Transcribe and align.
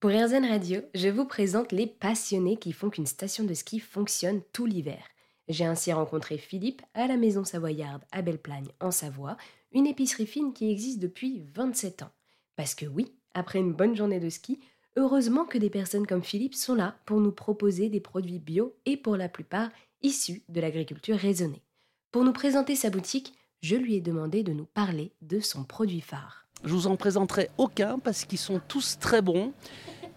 Pour 0.00 0.12
RZN 0.12 0.46
Radio, 0.46 0.80
je 0.94 1.10
vous 1.10 1.26
présente 1.26 1.72
les 1.72 1.86
passionnés 1.86 2.56
qui 2.56 2.72
font 2.72 2.88
qu'une 2.88 3.04
station 3.04 3.44
de 3.44 3.52
ski 3.52 3.78
fonctionne 3.78 4.40
tout 4.54 4.64
l'hiver. 4.64 5.04
J'ai 5.46 5.66
ainsi 5.66 5.92
rencontré 5.92 6.38
Philippe 6.38 6.80
à 6.94 7.06
la 7.06 7.18
Maison 7.18 7.44
Savoyarde 7.44 8.02
à 8.10 8.22
Belleplagne, 8.22 8.70
en 8.80 8.92
Savoie, 8.92 9.36
une 9.72 9.86
épicerie 9.86 10.26
fine 10.26 10.54
qui 10.54 10.70
existe 10.70 11.00
depuis 11.00 11.44
27 11.54 12.04
ans. 12.04 12.12
Parce 12.56 12.74
que 12.74 12.86
oui, 12.86 13.12
après 13.34 13.58
une 13.58 13.74
bonne 13.74 13.94
journée 13.94 14.20
de 14.20 14.30
ski, 14.30 14.58
heureusement 14.96 15.44
que 15.44 15.58
des 15.58 15.68
personnes 15.68 16.06
comme 16.06 16.24
Philippe 16.24 16.54
sont 16.54 16.76
là 16.76 16.96
pour 17.04 17.20
nous 17.20 17.32
proposer 17.32 17.90
des 17.90 18.00
produits 18.00 18.38
bio 18.38 18.74
et 18.86 18.96
pour 18.96 19.18
la 19.18 19.28
plupart 19.28 19.68
issus 20.00 20.44
de 20.48 20.62
l'agriculture 20.62 21.18
raisonnée. 21.18 21.62
Pour 22.10 22.24
nous 22.24 22.32
présenter 22.32 22.74
sa 22.74 22.88
boutique, 22.88 23.34
je 23.60 23.76
lui 23.76 23.96
ai 23.96 24.00
demandé 24.00 24.44
de 24.44 24.54
nous 24.54 24.64
parler 24.64 25.12
de 25.20 25.40
son 25.40 25.64
produit 25.64 26.00
phare. 26.00 26.46
Je 26.64 26.74
vous 26.74 26.86
en 26.86 26.96
présenterai 26.96 27.48
aucun 27.56 27.98
parce 27.98 28.24
qu'ils 28.24 28.38
sont 28.38 28.60
tous 28.68 28.98
très 28.98 29.22
bons. 29.22 29.52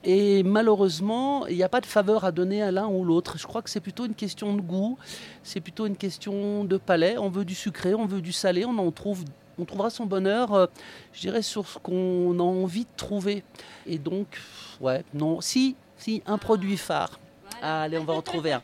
Et 0.04 0.43
malheureusement, 0.43 1.47
il 1.47 1.55
n'y 1.55 1.63
a 1.63 1.70
pas 1.70 1.80
de 1.80 1.85
faveur 1.85 2.25
à 2.25 2.31
donner 2.31 2.61
à 2.61 2.71
l'un 2.71 2.88
ou 2.88 3.05
l'autre. 3.05 3.38
Je 3.38 3.48
crois 3.48 3.61
que 3.61 3.70
c'est 3.70 3.80
plutôt 3.80 4.05
une 4.05 4.16
question 4.16 4.53
de 4.53 4.61
goût, 4.61 4.98
c'est 5.44 5.61
plutôt 5.61 5.85
une 5.85 5.95
question 5.95 6.66
de 6.66 6.77
palais. 6.77 7.17
On 7.17 7.30
veut 7.30 7.45
du 7.45 7.55
sucré, 7.55 7.94
on 7.94 8.05
veut 8.05 8.21
du 8.21 8.34
salé, 8.34 8.66
on 8.66 8.77
en 8.77 8.91
trouve. 8.91 9.23
On 9.58 9.66
trouvera 9.66 9.91
son 9.91 10.05
bonheur, 10.05 10.53
euh, 10.53 10.66
je 11.13 11.21
dirais, 11.21 11.44
sur 11.44 11.67
ce 11.67 11.77
qu'on 11.77 12.39
a 12.39 12.44
envie 12.44 12.85
de 12.85 12.95
trouver. 12.97 13.44
Et 13.85 13.99
donc, 13.99 14.39
ouais, 14.81 15.05
non, 15.13 15.41
si, 15.41 15.75
si, 15.95 16.23
un 16.25 16.39
produit 16.39 16.75
phare. 16.75 17.20
allez, 17.61 17.97
on 17.99 18.03
va 18.03 18.13
en 18.13 18.23
trouver 18.23 18.53
un. 18.53 18.61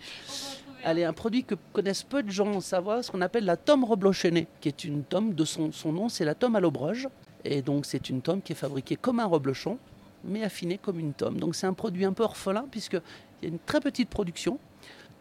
Allez, 0.84 1.04
un 1.04 1.14
produit 1.14 1.44
que 1.44 1.56
connaissent 1.74 2.04
peu 2.04 2.24
de 2.24 2.32
gens 2.32 2.48
en 2.48 2.62
Savoie, 2.62 3.04
ce 3.04 3.12
qu'on 3.12 3.22
appelle 3.22 3.46
la 3.46 3.56
tome 3.56 3.84
reblochennée, 3.84 4.48
qui 4.62 4.70
est 4.70 4.84
une 4.84 5.04
tome 5.04 5.36
de 5.36 5.46
son, 5.46 5.72
son 5.72 5.92
nom, 5.92 6.10
c'est 6.10 6.26
la 6.26 6.36
tome 6.36 6.56
à 6.56 6.60
l'Aubroge. 6.60 7.08
Et 7.46 7.62
donc 7.62 7.86
c'est 7.86 8.10
une 8.10 8.22
tome 8.22 8.42
qui 8.42 8.54
est 8.54 8.56
fabriquée 8.56 8.96
comme 8.96 9.20
un 9.20 9.26
reblochon, 9.26 9.78
mais 10.24 10.44
affinée 10.44 10.78
comme 10.78 11.00
une 11.00 11.14
tome. 11.14 11.40
Donc 11.40 11.56
c'est 11.56 11.68
un 11.68 11.74
produit 11.74 12.06
un 12.06 12.14
peu 12.14 12.24
orphelin 12.24 12.66
puisqu'il 12.70 13.02
y 13.44 13.46
a 13.46 13.50
une 13.50 13.60
très 13.60 13.80
petite 13.80 14.10
production. 14.10 14.60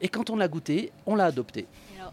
Et 0.01 0.09
quand 0.09 0.31
on 0.31 0.37
l'a 0.37 0.47
goûté, 0.47 0.93
on 1.07 1.17
l'a 1.17 1.25
adopté. 1.25 1.67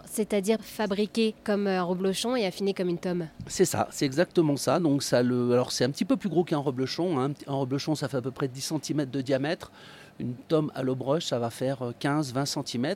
C'est-à-dire 0.06 0.58
fabriqué 0.62 1.36
comme 1.44 1.68
un 1.68 1.84
reblochon 1.84 2.36
et 2.36 2.46
affiné 2.46 2.74
comme 2.74 2.90
une 2.90 2.98
tome 2.98 3.28
C'est 3.48 3.66
ça, 3.66 3.88
c'est 3.92 4.06
exactement 4.06 4.58
ça. 4.58 4.80
Donc 4.80 5.04
ça 5.04 5.22
le, 5.22 5.54
alors 5.54 5.72
c'est 5.72 5.84
un 5.84 5.92
petit 5.92 6.06
peu 6.06 6.18
plus 6.18 6.30
gros 6.30 6.44
qu'un 6.44 6.58
reblochon. 6.58 7.20
Hein. 7.20 7.34
Un 7.48 7.54
reblochon, 7.54 7.96
ça 7.96 8.08
fait 8.08 8.18
à 8.18 8.22
peu 8.22 8.32
près 8.32 8.48
10 8.48 8.74
cm 8.82 9.06
de 9.06 9.22
diamètre. 9.22 9.72
Une 10.20 10.34
tome 10.48 10.72
à 10.74 10.84
l'eau 10.84 10.96
broche, 10.96 11.26
ça 11.26 11.40
va 11.40 11.50
faire 11.50 11.92
15-20 12.02 12.64
cm 12.64 12.96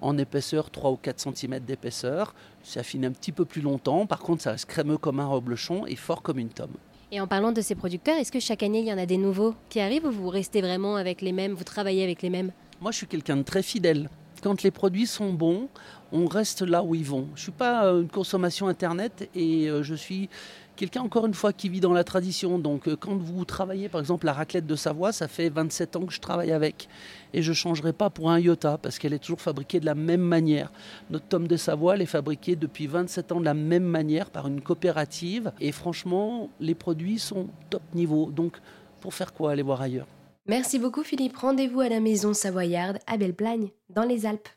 en 0.00 0.18
épaisseur, 0.18 0.70
3 0.70 0.90
ou 0.90 0.96
4 0.96 1.34
cm 1.34 1.60
d'épaisseur. 1.60 2.34
C'est 2.62 2.80
affiné 2.80 3.06
un 3.06 3.12
petit 3.12 3.32
peu 3.32 3.44
plus 3.44 3.62
longtemps. 3.62 4.06
Par 4.06 4.20
contre, 4.20 4.42
ça 4.42 4.52
reste 4.52 4.66
crémeux 4.66 4.98
comme 4.98 5.20
un 5.20 5.26
reblochon 5.26 5.86
et 5.86 5.96
fort 5.96 6.22
comme 6.22 6.38
une 6.38 6.50
tome. 6.50 6.74
Et 7.12 7.20
en 7.20 7.28
parlant 7.28 7.52
de 7.52 7.60
ces 7.60 7.76
producteurs, 7.76 8.16
est-ce 8.16 8.32
que 8.32 8.40
chaque 8.40 8.64
année, 8.64 8.80
il 8.80 8.86
y 8.86 8.92
en 8.92 8.98
a 8.98 9.06
des 9.06 9.16
nouveaux 9.16 9.54
qui 9.68 9.78
arrivent 9.78 10.06
ou 10.06 10.10
vous 10.10 10.28
restez 10.28 10.60
vraiment 10.60 10.96
avec 10.96 11.22
les 11.22 11.30
mêmes, 11.30 11.52
vous 11.52 11.62
travaillez 11.62 12.02
avec 12.02 12.20
les 12.20 12.30
mêmes? 12.30 12.50
Moi, 12.80 12.90
je 12.90 12.96
suis 12.96 13.06
quelqu'un 13.06 13.36
de 13.36 13.42
très 13.42 13.62
fidèle. 13.62 14.10
Quand 14.42 14.62
les 14.62 14.72
produits 14.72 15.06
sont 15.06 15.32
bons, 15.32 15.68
on 16.10 16.26
reste 16.26 16.62
là 16.62 16.82
où 16.82 16.96
ils 16.96 17.04
vont. 17.04 17.28
Je 17.34 17.40
ne 17.40 17.42
suis 17.44 17.52
pas 17.52 17.86
euh, 17.86 18.02
une 18.02 18.08
consommation 18.08 18.66
Internet 18.66 19.30
et 19.36 19.70
euh, 19.70 19.84
je 19.84 19.94
suis 19.94 20.28
quelqu'un, 20.76 21.02
encore 21.02 21.26
une 21.26 21.34
fois, 21.34 21.52
qui 21.52 21.68
vit 21.68 21.80
dans 21.80 21.92
la 21.92 22.04
tradition. 22.04 22.58
Donc, 22.58 22.86
euh, 22.86 22.96
quand 22.96 23.16
vous 23.16 23.44
travaillez, 23.44 23.88
par 23.88 24.00
exemple, 24.00 24.26
la 24.26 24.32
raclette 24.32 24.66
de 24.66 24.76
Savoie, 24.76 25.12
ça 25.12 25.26
fait 25.26 25.48
27 25.48 25.96
ans 25.96 26.06
que 26.06 26.12
je 26.12 26.20
travaille 26.20 26.52
avec. 26.52 26.88
Et 27.32 27.42
je 27.42 27.50
ne 27.50 27.54
changerai 27.54 27.92
pas 27.92 28.10
pour 28.10 28.30
un 28.30 28.38
iota, 28.38 28.78
parce 28.78 28.98
qu'elle 28.98 29.12
est 29.12 29.18
toujours 29.18 29.40
fabriquée 29.40 29.80
de 29.80 29.86
la 29.86 29.94
même 29.94 30.20
manière. 30.20 30.70
Notre 31.10 31.26
tome 31.26 31.48
de 31.48 31.56
Savoie, 31.56 31.94
elle 31.94 32.02
est 32.02 32.06
fabriquée 32.06 32.54
depuis 32.54 32.86
27 32.86 33.32
ans 33.32 33.40
de 33.40 33.44
la 33.44 33.54
même 33.54 33.84
manière 33.84 34.30
par 34.30 34.46
une 34.46 34.60
coopérative. 34.60 35.52
Et 35.60 35.72
franchement, 35.72 36.50
les 36.60 36.74
produits 36.74 37.18
sont 37.18 37.48
top 37.70 37.82
niveau. 37.94 38.30
Donc, 38.30 38.58
pour 39.00 39.14
faire 39.14 39.32
quoi 39.32 39.52
aller 39.52 39.62
voir 39.62 39.80
ailleurs? 39.80 40.06
Merci 40.48 40.78
beaucoup 40.78 41.02
Philippe. 41.02 41.36
Rendez-vous 41.36 41.80
à 41.80 41.88
la 41.88 41.98
maison 41.98 42.32
savoyarde 42.32 42.98
à 43.08 43.16
Belleplagne, 43.16 43.70
dans 43.90 44.04
les 44.04 44.26
Alpes. 44.26 44.48